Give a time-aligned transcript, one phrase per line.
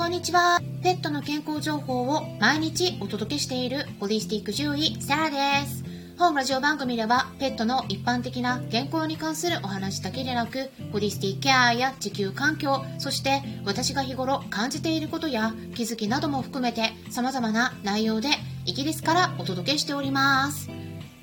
[0.00, 0.62] こんにちは。
[0.82, 5.84] ペットの健康情報を毎日お届けしているホリスティック獣医、サラです。
[6.18, 18.30] 本ラジオ番組ではペットの一般的な健康に関するお話だけでなく、ホリスティックケアや地球環境、そして私が日頃感じていることや気づきなども含めて様々な内容で
[18.64, 20.70] イギリスからお届けしております。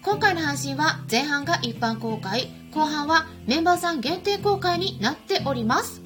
[0.04, 6.04] 今回の配信は前半が一般公開、後半はメンバーさん限定公開になっております。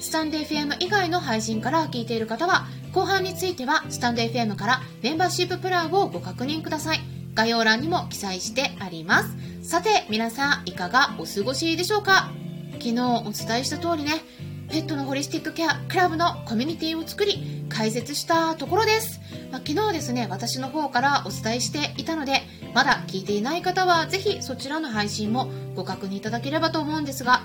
[0.00, 7.00] スタンデー FM 以外の配信から聞いている方は、後半についてはスタンデー FM からメンバーシッププランをご確認ください。
[7.34, 9.68] 概要欄にも記載してあります。
[9.68, 12.30] さて、皆さんいかがお過ごしでしょうか？
[12.74, 14.22] 昨日お伝えした通りね、
[14.70, 19.20] ペットのホリスティックケアクラブのコミュニティを作り、開設したところです。
[19.50, 22.42] まあ、昨日ですね、私の方からお伝えしていたので、
[22.74, 27.42] まだ聞いていない方はぜひそちらの配信もご確認いただければと思うんですが、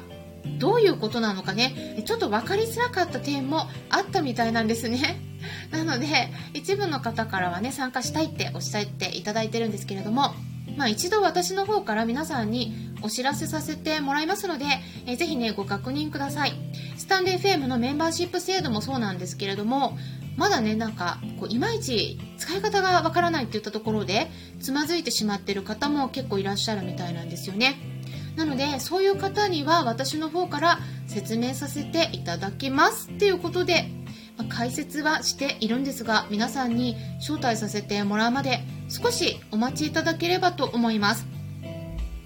[0.60, 5.22] どういうことなのかね、ちょっと分かりづらかった点もあったみたいなんですね。
[5.72, 6.08] なので、
[6.54, 10.34] 一部の方からはね、参加したいっておっしゃっていただいてるんですけれども、
[10.78, 14.66] まあ、一度私の方から皆さんにお知らせさせてもらいますので、
[15.06, 16.54] えー、ぜひね、ご確認ください。
[16.98, 19.98] スタンレー FM のメンバーシップ制度もそうなんですけれども、
[20.38, 27.99] まだね、なんか、こういまいち使い方がわからないって言ったところで、つまずいてしまってる方も結構いらっしゃるみたいなんですよね。
[28.36, 33.90] なのでそういう方には私の方から説明させていただきますっていうことで、
[34.38, 41.40] まあ、解説はしているんですが皆さんに招待させてもらうまで少しお待ちいただければと思います。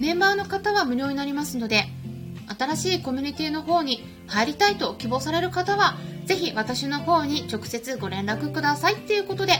[0.00, 1.84] メンバーの方は無料になりますので
[2.58, 9.54] 新しいコミュニティの方に入りたいと希望される方はぜひ私の方に直接ご連絡くださいっていうことで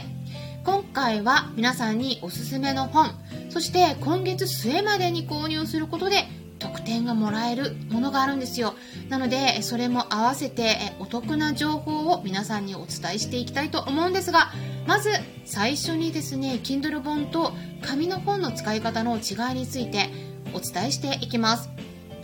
[0.64, 3.10] 今回は皆さんにおすすめの本
[3.54, 6.24] そして今月末までに購入することで
[6.58, 8.74] 特典がもらえるものがあるんですよ。
[9.08, 14.50] なのでそれも合わせてお得な情報を皆さんにお伝えしていきたいと思うんですが
[14.88, 15.10] まず
[15.44, 20.08] 最初にですね Kindle 本と紙の本の使い方の違いについて
[20.52, 21.70] お伝えしていきます。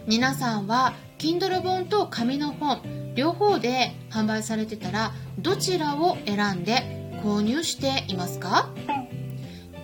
[0.08, 2.80] 皆さんは Kindle 本と紙の本
[3.14, 8.68] 両方で販売されてたらどちらを選んで購入していますか？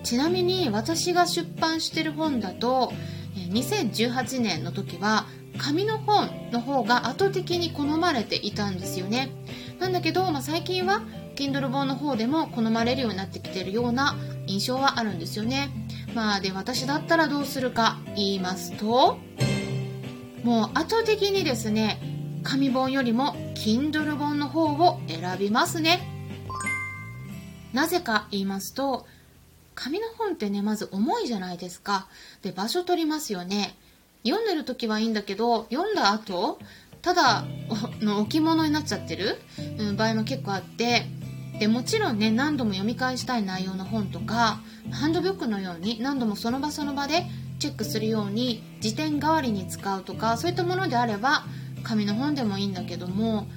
[0.07, 2.93] ちなみに私が出版してる本だと
[3.51, 5.25] 2018年の時は
[5.57, 9.29] 紙の本の方が圧倒的に好まれていたんですよね。
[9.79, 11.01] なんだけど、まあ、最近は
[11.35, 14.15] Kindle 本の方でも好まれるようになってきてるような
[14.45, 15.71] 印象はあるんですよね。
[16.15, 19.17] まあで私だったらどうするか言いますと
[20.45, 21.99] もう圧倒的にですね
[22.43, 25.99] 紙本よりも Kindle 本の方を選びますね。
[27.73, 29.05] なぜか言いますと
[29.77, 32.07] 紙の本ってね、まず重いじゃないですか。
[32.41, 33.77] で、場所取りますよね。
[34.25, 36.57] 読んでる時はいいんだけど、読んだ後、
[37.03, 37.45] ただ
[38.01, 39.37] の置物になっちゃってる、
[39.77, 41.05] うん、場合も結構あって、
[41.59, 44.59] で、もちろんね、何度も読み返したい内容の本とか、
[44.91, 47.25] ハンドブックのように何度もその場その場で
[47.59, 51.45] チェックするように辞典代わりに使うとか、そういったものであれば、
[51.83, 53.47] 紙の本でもいいんだけども、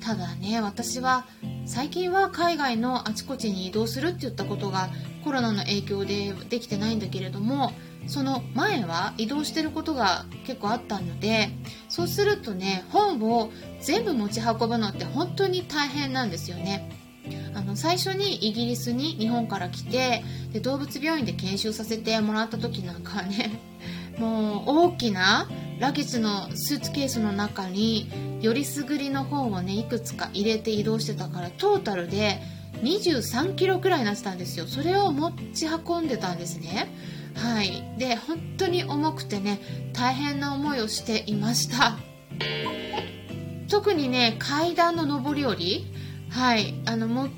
[0.00, 1.26] ただね私は
[1.66, 4.88] 最近は海外のあちこちに移動するって言ったことが
[5.24, 7.72] コロナの影響でできてないんだけれども
[8.06, 11.50] その前は移動してることが結構あったので
[11.88, 13.50] そうするとね本を
[13.80, 16.96] 全部持ち運ぶのって本当に大変なんですよね。
[17.54, 20.22] あの最初にイギリスに日本から来て
[20.52, 23.60] で動物病院で研修させてもらった時なんかはね
[24.18, 25.48] もう大きな
[25.78, 28.10] ラゲッジのスーツケースの中に
[28.40, 32.40] よりすぐりの本をねいくつか入れて移動してたからトータルで
[32.82, 34.66] 23キロくらいになってたんですよ。
[34.66, 36.92] それを持ち運んでたんですね。
[37.34, 37.84] はい。
[37.98, 39.60] で本当に重くてね
[39.92, 41.96] 大変な思いをしていました。
[43.68, 45.86] 特にね階段の上り下り
[46.30, 46.74] はい。
[46.86, 47.28] あのも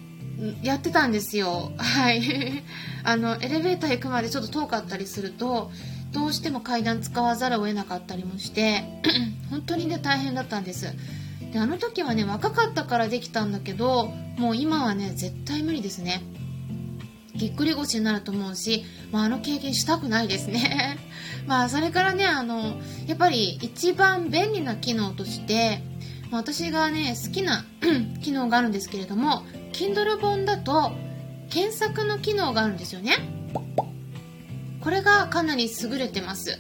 [0.63, 1.73] やってたんですよ。
[1.77, 2.23] はい。
[3.05, 5.71] あのエレベーター行くまでちょっと遠かったりすると
[6.13, 8.85] どうしても階段使わざるを得なかったりもして
[9.51, 10.95] 本当にね大変だったんです。
[11.53, 14.07] であの時はね若かったからできたんだけど
[14.39, 16.23] もう今はね絶対無理ですね。
[17.35, 20.99] ぎっくり腰になると思うし、まあ、あの経験したくないですね。
[21.47, 25.83] まあそれからねあのやっぱり一番便利な機能として
[26.31, 27.65] 私がね好きな
[28.23, 30.93] 機能があるんですけれども Kindle 本だと
[31.51, 33.17] 検索の機能があるんですよね。
[34.81, 36.59] これがかなり優れてます。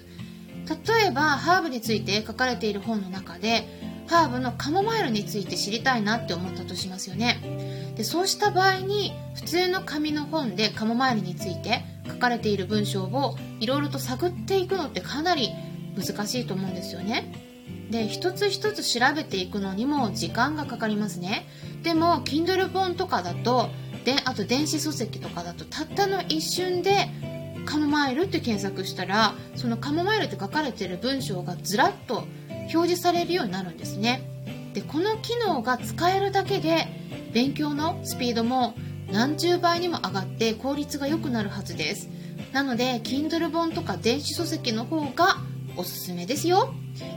[0.86, 3.66] 例えばハーブについて書かれている本の中で
[4.06, 7.92] ハーブのカモマイルについて知りたいなって思ったとしますよね。
[7.96, 15.50] でそうした場合に普通の紙の本でカモマイルについて書かれている文章をいろいろと探っていくのってかなり
[15.96, 17.32] 難しいと思うんですよね。
[17.90, 21.46] で一つ一つ調べていくのにも時間がかかりますね。
[21.82, 23.68] でも Kindle 本とかだと
[24.04, 27.08] であと電子書籍とかだとたったの一瞬で
[27.64, 32.26] カモマイルって検索したらそのカモマイルって書かれてる文章がずらっと
[32.72, 34.22] 表示されるようになるんですね。
[34.74, 36.86] でこの機能が使えるだけで
[37.32, 38.74] 勉強のスピードも
[39.10, 42.08] 何十倍にも上がって効率が良くなるはずです。
[42.52, 45.38] なので Kindle 本とか電子書籍の方が
[45.76, 46.72] おすすめですよ。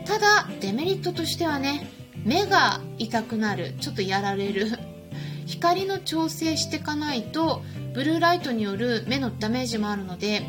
[0.06, 1.90] ただデメリットとしてはね
[2.24, 4.68] 目が痛くなるちょっとやられる
[5.46, 7.62] 光の調整していかないと
[7.94, 10.44] ブルーライトによる目のダメージもあるので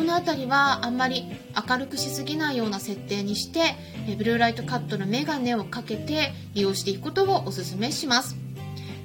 [0.00, 1.26] この辺りはあんまり
[1.68, 3.76] 明るくしすぎないような設定にして
[4.16, 8.34] ブルーライトカットのメガネをかけて利用していくことをおすすめします。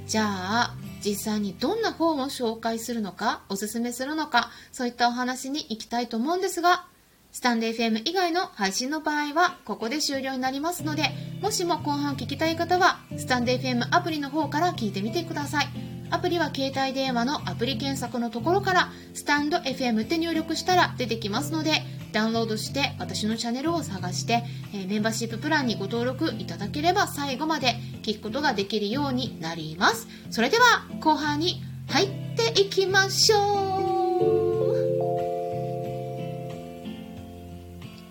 [0.08, 6.86] じゃあ実際にどんな本を紹介するのかおすすめするのかそういったお話に行きたいと思うんですが
[7.34, 11.04] スタンデー FM 以外の配信の場合はここで終了になりますので
[11.42, 15.95] もしも後半聞きたい方はスタンデー FM アプリの方から聞いてみてください。
[16.10, 21.82] アプリは携帯電話のアプリ検索のところからスタンド FM って入力したら出てきますので
[22.12, 24.44] ダウンロードして私のチャンネルを探して、
[24.74, 30.08] えー、メンバーシッププランにご登録いただければ最後まで聞くことができるようになります。
[30.30, 33.75] それでは後半に入っていきましょう。